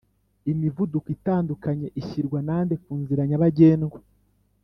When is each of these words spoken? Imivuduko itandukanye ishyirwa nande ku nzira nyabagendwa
Imivuduko 0.51 1.07
itandukanye 1.15 1.87
ishyirwa 2.01 2.39
nande 2.47 2.75
ku 2.83 2.91
nzira 3.01 3.21
nyabagendwa 3.29 3.99